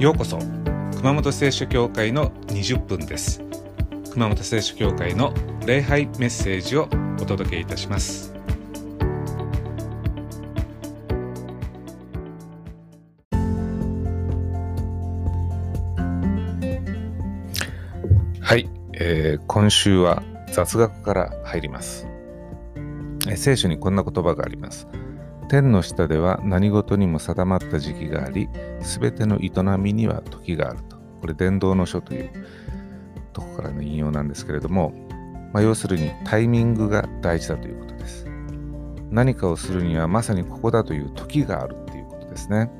[0.00, 0.38] ようこそ
[0.96, 3.42] 熊本聖書教会の20分です。
[4.12, 5.34] 熊本聖書教会の
[5.66, 6.88] 礼拝メッセージを
[7.20, 8.32] お届けいたします。
[18.40, 22.06] はい、えー、今週は雑学から入ります、
[23.28, 24.88] えー、聖書にこんな言葉があります。
[25.50, 28.48] 天の下では何事にも定まった時期があり、
[28.82, 30.96] すべての営みには時があると。
[31.20, 32.30] これ、伝道の書という
[33.32, 34.92] とこからの引用なんですけれども、
[35.52, 38.26] まあ、要するにタイミングが大事だということです。
[39.10, 42.70] 何かをするにはまさにここだという時があるということですね。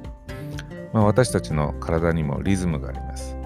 [0.93, 3.37] まあ、私たちの体にもリズムがあります。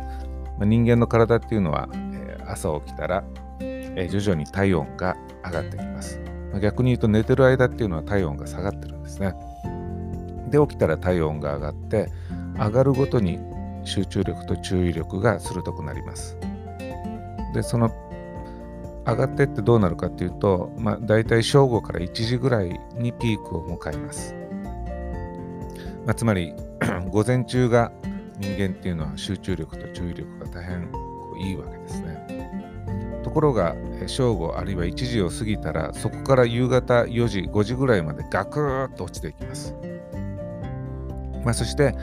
[0.59, 3.25] まあ、人間の体っていうのは、えー、朝起きたら、
[3.61, 5.16] えー、徐々に体温が
[5.47, 6.23] 上がってきます。
[6.60, 9.34] 逆に言うと寝てる間っていうのは体温が下がってるんですね。
[10.50, 12.11] で起きたら体温が上がって
[12.56, 13.38] 上がるごとに
[13.84, 16.36] 集中力と注意力が鋭くなります。
[17.55, 17.91] でその
[19.06, 24.34] 上がってってどうなるかっていうと、まあ、大体正午から1時ぐらいにピークを迎えます。
[26.06, 26.55] まあ、つまり
[27.11, 27.92] 午前中が
[28.39, 30.91] 人間っていうのは集中力と注意力が大変
[31.39, 32.23] いいわけですね。
[33.34, 33.74] ところが
[34.06, 39.74] 正午あるいは1時を過ぎたらそこから夕方4時5時ぐらいまでガクーッと落ちていきます、
[41.44, 41.96] まあ、そして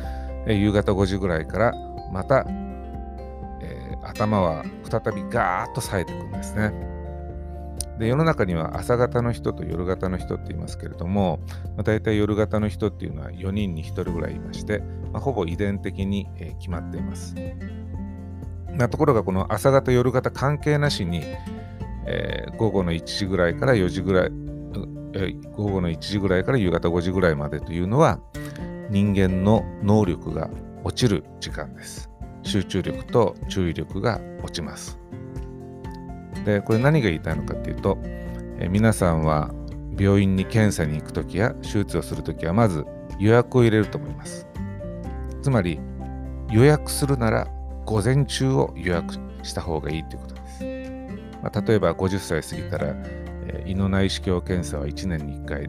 [0.45, 1.73] 夕方5時ぐらいから
[2.11, 2.45] また、
[3.61, 6.73] えー、頭は再びガーッと冴えていくんですね。
[7.97, 11.39] で世の中には朝方の人と夜型の人って言いますけれども、
[11.77, 14.79] まあ、大体夜型の人っていうのは4人に1人ぐらいいまして、
[15.13, 17.35] まあ、ほぼ遺伝的に、え、決まっています。
[18.77, 21.23] なところがこの朝方夜方関係なしに、
[22.05, 24.31] えー、午後の1時ぐらいから4時ぐらい、
[25.13, 28.19] えー、午後の1時ぐらいから夕方5時ぐらいまでというのは
[28.89, 30.49] 人間の能力が
[30.83, 32.09] 落ちる時間です。
[32.43, 34.99] 集中力と注意力が落ちます。
[36.45, 39.53] で、これ何が言いたいのかっていうと、えー、皆さんは
[39.97, 42.85] 病院に検査に行くときや手術をするときはまず
[43.19, 44.47] 予約を入れると思います。
[45.41, 45.79] つまり
[46.51, 47.47] 予約するなら
[47.85, 50.63] 午前中を予約した方がいいということです。
[51.41, 52.93] まあ、例えば50歳過ぎたら、
[53.47, 55.67] えー、胃の内視鏡検査は1年に1回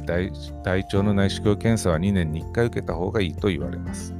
[0.64, 4.14] 大、腸の内視鏡検査は2年に1回受けた方がいいと言われます。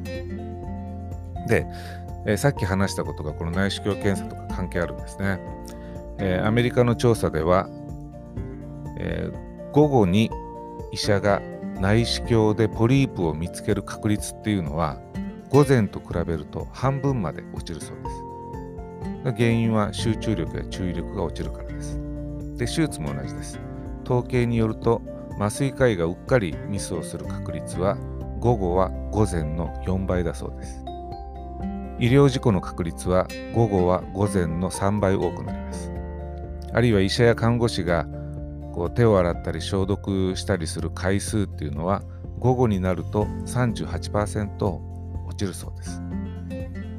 [1.49, 1.67] で、
[2.27, 5.41] えー、さっき話したことがこの内視鏡検査とか関係あるんですね。
[6.19, 7.69] えー、アメリカの調査では、
[8.99, 9.31] え
[9.73, 10.31] 午後に
[10.93, 11.41] 医者が
[11.81, 14.99] 内視鏡でポリープを見つける確率っていうのは
[15.53, 19.37] 午前と比べると半分まで落ちるそうです。
[19.37, 22.01] 原因は集中力や注意力が落ちるからです。
[22.57, 23.61] で、手術も同じです。
[24.05, 25.03] 統計によると
[25.39, 27.97] 麻酔科医がうっかりミスをする確率は
[28.41, 30.83] 午後は午前の4倍だそうです。
[31.99, 35.93] 医療事故の確率は午後は午前の3倍多くなります。
[36.73, 38.07] あるいは医者や看護師が
[38.73, 42.03] こう手を洗ったり消毒したりする回数っていうのは
[42.39, 44.92] 午後になると38%
[45.33, 46.01] 落ちるそうです。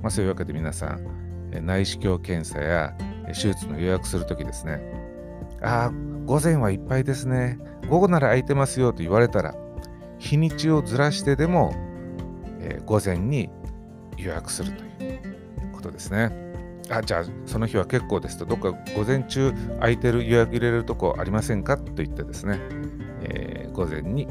[0.01, 2.93] まあ、そういうわけで皆さん、内視鏡検査や
[3.27, 4.81] 手術の予約するときですね、
[5.61, 5.91] ああ、
[6.25, 9.55] 午前はいっぱいですね、午後なら空いてますよと言われたら、
[10.17, 11.73] 日にちをずらしてでも、
[12.59, 13.49] えー、午前に
[14.17, 15.19] 予約するという
[15.73, 16.31] ことですね。
[16.89, 21.77] あじゃあその日は結構ですと、どっか午前中空いてる予約入れるとこありませんか？
[21.77, 22.59] と言ってですね、
[23.21, 24.27] えー、午前に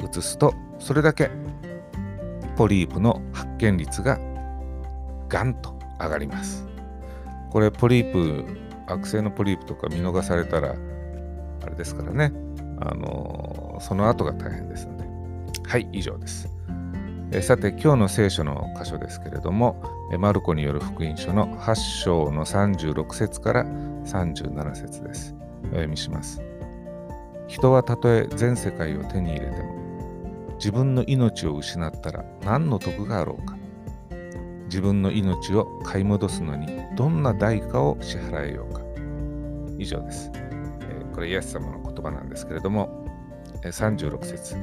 [0.00, 1.30] 移すと、それだけ
[2.56, 4.18] ポリープの発見率が
[5.28, 6.66] ガンと上がります。
[7.50, 8.44] これポリープ、
[8.86, 10.74] 悪性のポリープとか見逃されたら、
[11.62, 12.32] あれですからね、
[12.80, 15.04] あのその後が大変ですので。
[15.68, 16.48] はい、以上です。
[17.32, 19.82] えさて、今日の聖書の箇所ですけれども、
[20.18, 25.34] マルコによる福音書の8章の36節から37節です。
[25.64, 26.40] お読みします。
[27.48, 29.85] 人はたとえ全世界を手に入れても、
[30.56, 33.56] 自分の命を失ったら何の得があろうか。
[34.64, 36.66] 自分の命を買い戻すのに
[36.96, 38.82] どんな代価を支払えようか。
[39.78, 43.06] 以上です、え、これイエス様の言葉なんですけれども、
[43.62, 44.56] え、36節。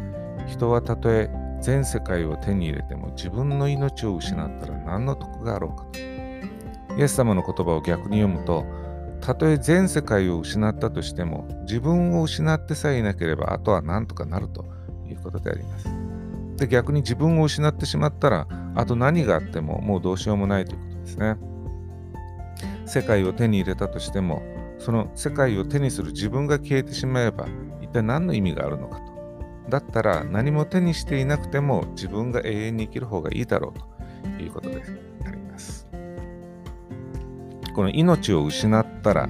[0.47, 1.29] 人はたとえ
[1.61, 5.99] 全世界を手に入れても自分の命を失ったら何の得があろうかと。
[5.99, 8.65] イエス様の言葉を逆に読むと
[9.21, 14.65] たとえ全世界を失ったとしても自分を失ってさえいなければあとは何とかなると。
[15.13, 15.87] いうことであります。
[16.57, 21.37] で逆に自分を失ってしまったらあと何があってももうどうしようもないということですね。
[22.85, 24.43] 世界を手に入れたとしても
[24.77, 27.47] その世界を手にする自分が消えてしまえば
[27.81, 29.13] 一体何の意味があるのかと。
[29.69, 35.13] だったら何も手にしていなくても自分が永遠に生きる方がいいだろうということです。
[35.53, 35.87] ます
[37.73, 39.27] この命を失ったら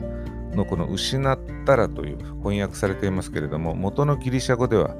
[0.55, 4.95] のこの失ったらという翻訳されていますけれども元のギリシャ語では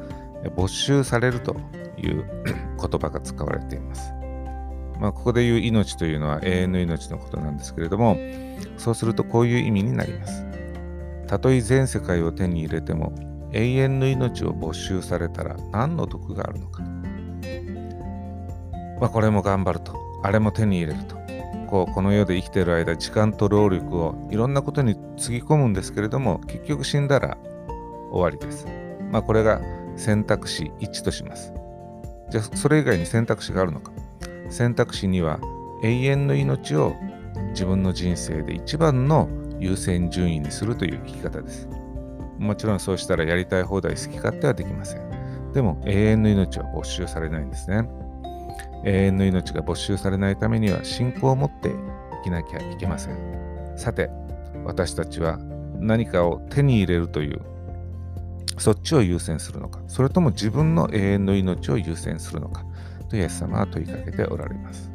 [0.49, 1.55] 没収されると
[1.97, 2.25] いう
[2.79, 4.13] 言葉が使われています。
[4.99, 8.15] まあ、ここで言う命というのは永遠の命のことなんですけれども
[8.77, 10.45] そうするとこういう意味になります。
[11.27, 13.13] たとえ全世界を手に入れても
[13.53, 16.83] 永遠の命を没収されたら何の得があるのか。
[18.99, 21.17] まあ、これも頑張ると、あれも手に入れると。
[21.67, 27.37] こうこの世で生きている間、時間と労力をいろんなことにつぎ込むんですけれども、結局死んだら
[28.11, 28.67] 終わりです。
[29.11, 29.59] まあ、これが
[29.95, 31.53] 選択肢1とします。
[32.29, 33.91] じゃあ、それ以外に選択肢があるのか。
[34.49, 35.39] 選択肢には
[35.83, 36.95] 永遠の命を
[37.49, 39.29] 自分の人生で一番の
[39.59, 41.67] 優先順位にするという生き方です。
[42.37, 45.51] もちろんそうしたらやりたい放題好き勝手はできません。
[45.53, 47.87] でも永遠の命は没収されないんですね。
[48.85, 51.69] 永遠の命が没収されないためには信仰を持って
[52.23, 53.17] 生きなきゃいけません。
[53.77, 54.09] さて、
[54.65, 55.37] 私たちは
[55.79, 57.41] 何かを手に入れるという
[58.57, 62.65] そっちを優先するのか、それとも自分の永遠の命を優先するのか、
[63.09, 64.91] とイエス様は問いかけておられます。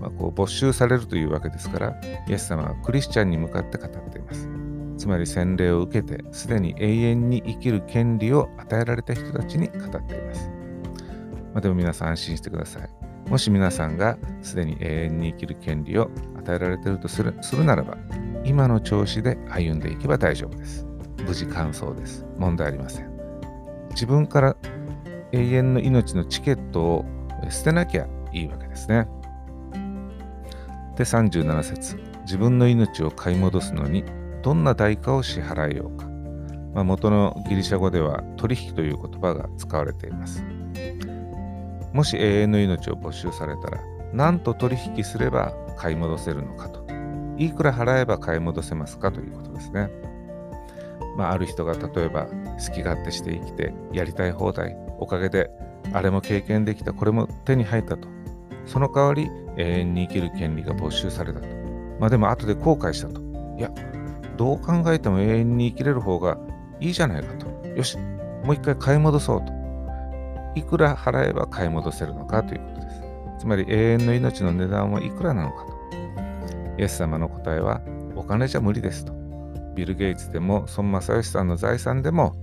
[0.00, 4.48] まあ、こう没収されるというわけですから、イエス様はクリスチャンに向かって語っています。
[4.98, 10.50] つまり洗礼を受けて、すでに永遠に生きる権利を与えられた人たちに語っています。
[11.52, 12.88] まあ、でも皆さん安心してください。
[13.28, 17.96] もし皆さんがすでに永遠に生きる権利を与えられているとするするならば、
[18.44, 20.86] 今の調子で歩んでいけば大丈夫です。
[21.26, 22.24] 無事完走です。
[22.38, 23.12] 問題ありません。
[23.90, 24.56] 自分から
[25.32, 27.04] 永遠の命のチケットを
[27.50, 29.08] 捨てなきゃいいわけですね。
[30.96, 34.04] で、37節自分の命を買い戻すのに
[34.42, 36.06] どんな代価を支払えようか。
[36.74, 40.44] まあ、元のギリシャ語では取引という言葉が使われています。
[41.92, 43.80] もし永遠の命を没収されたら、
[44.12, 46.86] 何と取引すれば買い戻せるのかと。
[47.36, 49.90] いくら払えば買い戻せますかということですね。
[51.16, 55.50] まあ、ある人が例えば好き勝手して生きてやりたい放題、おかげで
[55.92, 58.08] あれも経験できた、これも手に入ったと。
[58.64, 61.48] その代わり永遠に生きる権利が没収されたと。
[61.98, 63.20] まあでも後で後悔したと。
[63.58, 63.70] いや、
[64.36, 66.38] どう考えても永遠に生きれる方が
[66.80, 67.68] いいじゃないかと。
[67.68, 67.98] よし、
[68.44, 69.52] もう一回買い戻そうと。
[70.54, 73.02] いくら払えば買い戻せるのかということです。
[73.40, 75.72] つまり永遠の命の値段はいくらなのかと。
[76.78, 77.80] イエス様の答えは、
[78.14, 79.21] お金じゃ無理ですと。
[79.74, 82.34] ビル・ゲイツでも孫正義さんの財産でも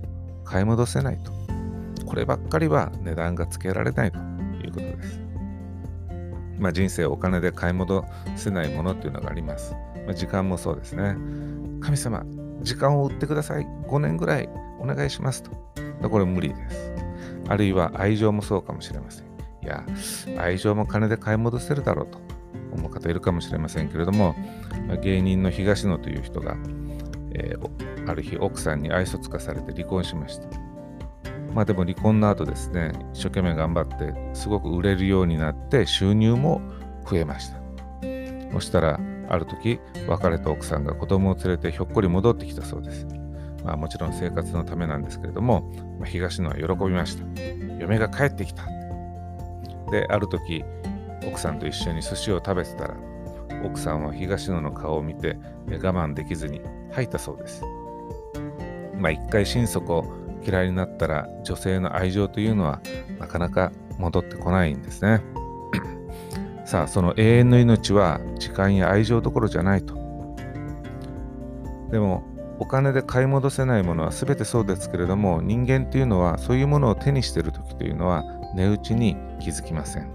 [0.44, 1.32] 買い戻せないと。
[2.06, 5.20] こればっかりは値段がつけられないということです。
[6.58, 8.04] まあ、人生お金で買い戻
[8.36, 9.74] せないものっていうのがあります。
[10.06, 11.16] まあ、時間もそうですね。
[11.80, 12.24] 神様、
[12.62, 13.64] 時間を売ってください。
[13.64, 14.48] 5年ぐらい
[14.78, 15.50] お願いしますと。
[16.08, 16.92] これ無理です。
[17.48, 19.26] あるいは愛情もそうかもしれません。
[19.62, 19.84] いや、
[20.38, 22.18] 愛情も金で買い戻せるだろうと
[22.72, 24.34] 思う方いるかもしれませんけれども、
[25.02, 26.56] 芸人の東野という人が、
[27.42, 30.48] えー、ある日奥さんに愛想つかされて離婚しました。
[31.54, 36.60] まあでも離婚の後ですね、一生懸命頑張って、すごく売れるようになって、収入も
[37.08, 37.60] 増えました。
[38.52, 43.06] そしたら、ある時、別れた奥さんが子供を連れてひょっこり戻ってきたそうです。
[43.64, 47.24] まあ、もちろん生活のためなんですけれども、まあ、東野は喜びました。
[47.78, 48.64] 嫁が帰ってきた。
[49.90, 50.64] で、ある時、
[51.26, 52.96] 奥さんと一緒に寿司を食べてたら、
[53.64, 55.38] 奥さんは東野の顔を見て
[55.68, 57.62] 我慢できずに吐いたそうです。
[58.98, 60.04] まあ一回心底
[60.44, 62.80] 嫌いになったら女性の愛情というのは
[63.18, 65.22] なかなか戻ってこないんですね。
[66.64, 69.94] さあ、その永遠の命は時間や愛情どころじゃないと。
[71.90, 72.24] でも、
[72.58, 78.24] お金で買い戻せないものは全てそうですけれども、人間というのはそういうものを手にしている時というのは
[78.54, 80.10] 値打ちに気づきません。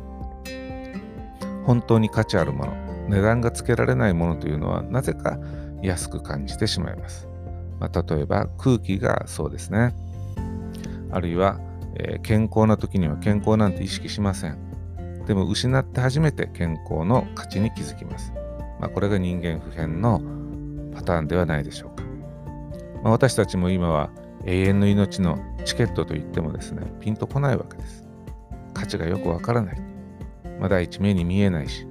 [1.66, 2.74] 本当に価値あるもの、
[3.08, 5.38] 値段がつけられないものというのはなぜか
[5.82, 7.28] 安く感じてしまいます。
[7.80, 9.94] まあ、例えば空気がそうですね。
[11.12, 11.60] あるいは、
[11.96, 14.58] えー、健康な時には健康なんて意識しません。
[15.26, 18.34] でも失って初めて健康の価値に気づきます。
[18.80, 20.22] まあ、これが人間普遍の
[20.94, 22.04] パターンではないでしょうか。
[23.04, 24.10] まあ、私たちも今は
[24.46, 28.06] 永遠の命のチケットといってもですね、ピンとこないわけです。
[28.74, 29.82] 価値がよくわからない。
[30.60, 31.88] まだ一目に見えないし。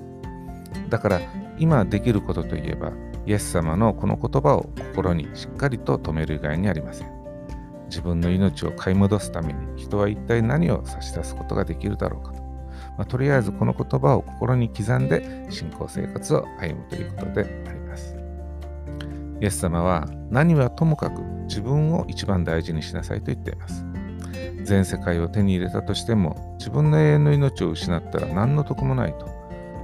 [0.88, 1.20] だから
[1.58, 2.92] 今できることといえば、
[3.26, 7.24] イエス様のこの言葉を心にしっかりと留める以外にありません。
[7.88, 12.42] 自分の命を買い戻すために人は一体何を差し出すことができるだろうかと。
[12.96, 18.16] まあ、とりあえずこの言葉を心に刻んで信仰生活を歩むということであります。
[19.40, 23.84] イエス様は何はともかく自分を一番大事にしなさいと言っています。
[24.64, 29.28] 全世界を手に入れたとしても自分の永遠の命を失ったら何の得もないと。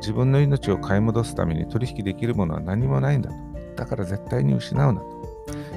[0.01, 3.37] 自分の命を買い戻すために取引できるものは何もないんだと。
[3.77, 5.21] だから絶対に失うなと。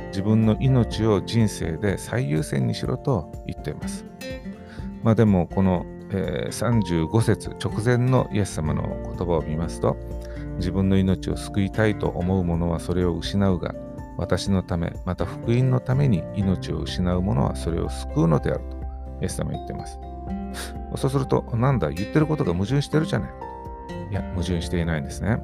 [0.07, 4.05] 自分の命を人生で最優先にしろと言っています。
[5.01, 8.83] まあでもこの、えー、35節直前のイエス様の
[9.17, 9.97] 言葉を見ますと
[10.57, 13.73] 自分の命を救いたいと思う者はそれを失うが
[14.17, 18.77] 私のためまた福音のために命を失う者はそれを救うのであると
[19.21, 19.99] イエス様は言っています。
[20.95, 23.31] そうするとなんだ言ってることが矛盾してるじゃない。
[24.13, 25.39] いや矛盾していないんですね。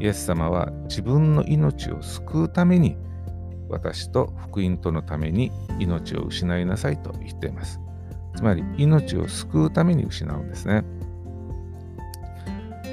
[0.00, 2.96] イエス様は自分の命を救うために
[3.68, 7.78] 私と福音とのために命を失いなさいと言っています。
[8.34, 10.84] つまり命を救うために失うんですね。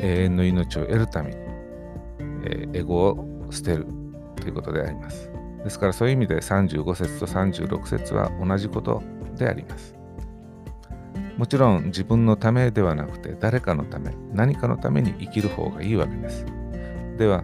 [0.03, 1.38] 永遠の命を得るために、
[2.46, 3.88] えー、エゴを捨てる
[4.36, 5.31] ということであります。
[5.63, 9.01] ですからそういう意味で35節と36節は同じこと
[9.36, 10.00] であります。
[11.38, 16.46] もちろん自分のためではなくて誰かのため何かのために生きる方がいいわけです。
[17.18, 17.44] では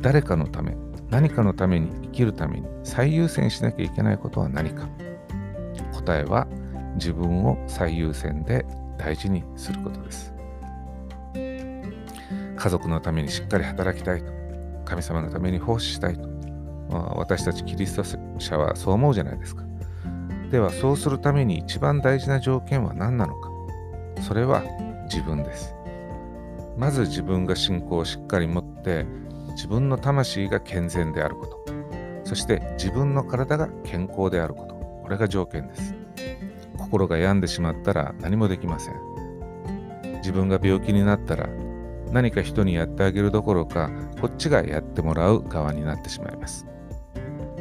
[0.00, 0.76] 誰かのため
[1.10, 4.88] 何かのために生きるために最優先しなきゃいけないことは何か
[5.92, 6.46] 答えは
[6.94, 8.66] 自分を最優先で
[8.98, 10.32] 大事にすることです。
[12.56, 14.32] 家族のためにしっかり働きたいと。
[14.84, 16.28] 神様のために奉仕したいと。
[17.16, 19.65] 私たちキリスト者はそう思うじゃないですか。
[20.50, 23.50] では、そうするために一番大事な条件は何なのか。
[24.22, 24.62] それは
[25.04, 25.74] 自分です。
[26.76, 29.06] まず自分が信仰をしっかり持って、
[29.50, 31.64] 自分の魂が健全であること。
[32.24, 34.74] そして自分の体が健康であること。
[34.74, 35.94] これが条件です。
[36.76, 38.94] 心が病んでしまったら何もできません。
[40.18, 41.48] 自分が病気になったら
[42.12, 46.66] 何か人にやってあげるどころかこっちがやってもらう側になってしまいます。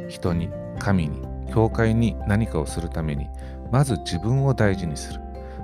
[0.07, 0.49] 人に、
[0.79, 1.21] 神に、
[1.55, 3.29] 教会に何かをするために
[3.71, 5.21] まず自分を大事にする。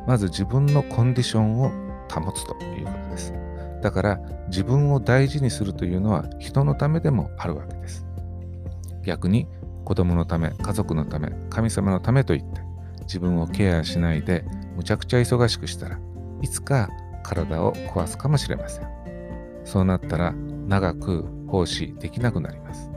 [0.07, 1.69] まず自分のコンディションを
[2.09, 3.33] 保つということです。
[3.81, 8.05] だから自分を大事にするというのは人のためでもあるわけです。
[9.03, 9.47] 逆に
[9.83, 12.61] 子供のため、家族のため、神様のためと言って
[13.01, 14.45] 自分をケアしないで
[14.77, 15.99] むちゃくちゃ忙しくしたら
[16.41, 16.89] いつか
[17.23, 18.87] 体を壊すかもしれません。
[19.65, 20.31] そうなったら
[20.67, 22.90] 長く奉仕できなくなります。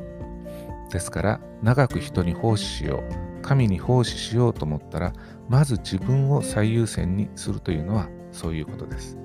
[0.95, 5.13] ですから長く人に奉仕しよう、神に奉仕しようと思ったら
[5.49, 9.19] まず自分を最優先にするというのはそういうことです。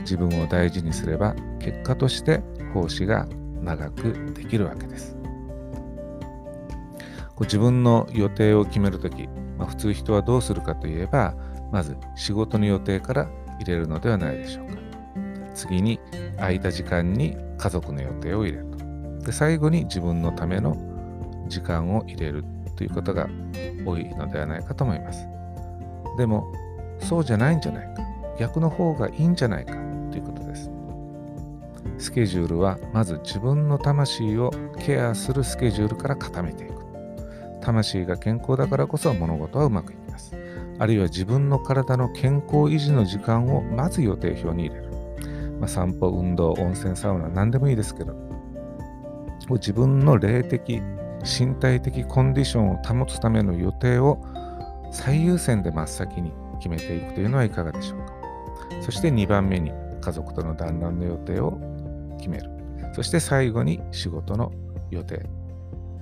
[0.00, 2.42] 自分を大事にすれば結果として
[2.74, 3.28] 奉仕が
[3.62, 5.16] 長くできるわけです。
[7.42, 11.36] 自分の予定を決めるとき、まあ、普通人はどうするかといえば、
[11.70, 14.78] まず仕事の予定から入れるのではないでしょうか。
[15.54, 16.00] 次に
[16.38, 19.24] 空いた時間に家族の予定を入れると。
[19.26, 20.87] で最後に自分のための
[21.48, 22.44] 時間を入れる
[22.76, 23.28] ということが
[23.84, 25.26] 多いのではないかと思います。
[26.16, 26.52] でも
[27.00, 28.02] そうじゃないんじゃないか。
[28.38, 29.72] 逆の方がいいんじゃないか
[30.10, 30.70] ということです。
[31.98, 36.74] スケジュールはまず自分の魂をケアするスケジュールから固めていく。
[37.60, 40.34] 魂が健康だからこそ物事はうまくいきます。
[40.78, 44.88] あるいは自分の体の健康維持の時間をまず予定表に入れる。
[45.58, 48.14] まあ、散歩、運動、温泉、サウナ、何でもいいですけど、
[49.50, 50.80] 自分の霊的、
[51.24, 54.22] 身体的コンディションを保つための予定を
[54.90, 58.14] 最優先で真っ先に決めていくというのはいかがでしょうか。
[58.82, 61.58] そして2番目に家族との団らんの予定を
[62.18, 62.50] 決める。
[62.94, 64.52] そして最後に仕事の
[64.90, 65.26] 予定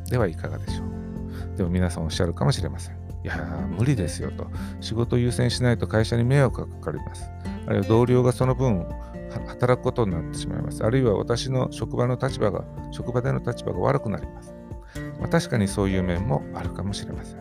[0.08, 1.56] ではいかがでしょう。
[1.56, 2.94] でも皆さんおっしゃるかもしれません。
[2.94, 3.36] いや、
[3.76, 4.46] 無理ですよと。
[4.80, 7.28] 仕事を優先しないと会社に迷惑がかかります。
[7.66, 8.86] あるいは同僚がその分
[9.48, 10.84] 働くことになってしまいます。
[10.84, 14.54] あるいは私の職場の立場が、職場での立場が悪くなります。
[15.26, 17.38] まあ、確かにそういう面もあるかもしれません。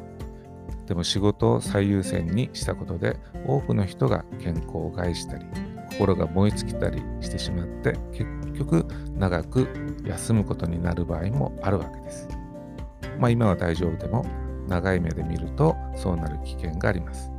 [0.88, 5.46] でも仕事を最優先にしたことで多くの人が健康を害したり
[5.92, 8.28] 心が燃え尽きたりしてしまって結
[8.58, 8.86] 局
[9.18, 9.68] 長く
[10.04, 12.28] 休むことになる場合もあるわけです。
[13.20, 14.26] まあ、今は大丈夫でも
[14.68, 17.32] 長い目で見るとそうなる危険があります。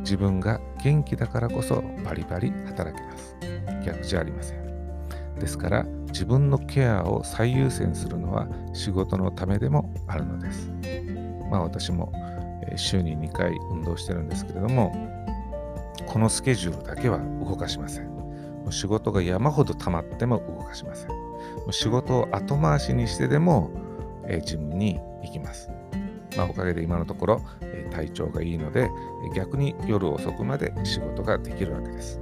[0.00, 3.36] 自分が元気だからこそバリバリ働けます。
[3.86, 5.34] 逆じゃありません。
[5.38, 10.70] ですから自分のケアを最優先するのは仕事のためでもあるのです。
[11.50, 12.12] まあ私も
[12.76, 14.92] 週に2回運動してるんですけれども
[16.06, 18.14] このスケジュールだけは動かしません。
[18.70, 21.10] 仕事が山ほど溜まっても動かしません。
[21.72, 23.72] 仕事を後回しにしてでも
[24.28, 25.68] えジムに行きます。
[26.36, 28.88] まあ、おかげで今のところ、え体調がいいので、
[29.36, 32.18] 逆に夜遅くまで仕事ができるわけです。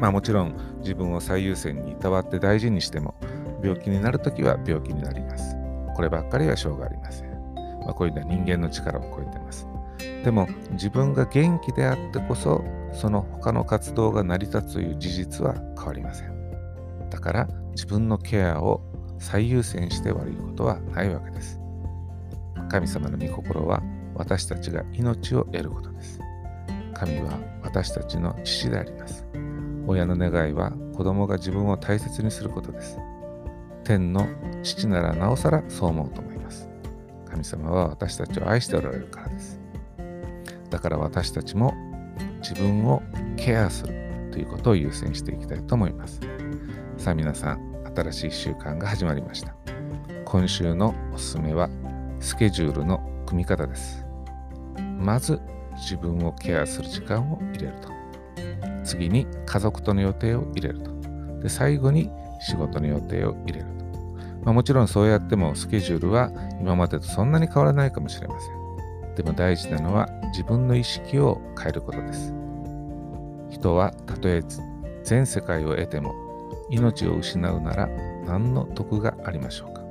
[0.00, 3.14] まあもちろん自分を最優先にいたわって大事にしても、
[3.62, 5.56] 病気になるときは病気になります。
[5.94, 7.54] こればっかりはしょうがありません。
[7.84, 9.66] まあ、こういうのは人間の力を超えてます。
[10.24, 18.82] でも自分が元気であってこそその他の活動が成り立つという事実は変わりませんだから自分のケアを
[19.18, 21.60] 最優先して悪いことはないわけです
[22.68, 23.82] 神様の御心は
[24.14, 26.20] 私たちが命を得ることです
[26.94, 29.25] 神は私たちの父であります
[29.86, 32.98] 親の願いは子供が自分を大切にすることです。
[33.84, 34.26] 天の
[34.62, 36.68] 父ならなおさらそう思うと思います。
[37.26, 39.60] 神様は私たちを愛しておられるからです。
[40.70, 41.74] だから私たちも
[42.40, 43.02] 自分を
[43.36, 46.20] ケアするということを優先していきたいと思います。
[46.98, 49.54] さあ皆さん新しい習慣が始まりました。
[50.24, 51.70] 今週のおすすめは
[52.20, 54.04] スケジュールの組み方です。
[54.98, 55.40] まず
[55.76, 57.95] 自分をケアする時間を入れると。
[58.86, 60.90] 次に家族との予定を入れると。
[61.42, 63.84] で最後に仕事の予定を入れると、
[64.44, 69.14] まあ、もちろんそうやってもスケジュールは今までとそんなに変わらないかもしれません。
[69.16, 72.32] でも大事なのは自分の意識を変えることです。
[73.50, 74.42] 人はたとえ
[75.02, 76.14] 全世界を得ても
[76.70, 77.88] 命を失うなら
[78.26, 79.82] 何の得がありましょうか。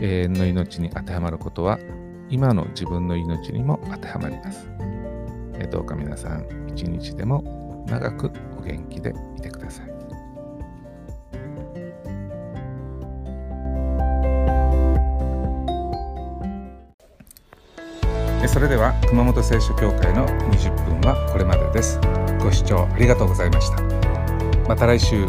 [0.00, 1.78] 永遠の命に当てはまることは
[2.30, 4.68] 今の自分の命にも当てはまります。
[5.70, 9.94] どうか皆さん一日でも長くお元気でいてください。
[18.46, 21.98] それでは熊本聖書協会の20分はこれまでです。
[22.40, 23.82] ご視聴ありがとうございました。
[24.68, 25.26] また来週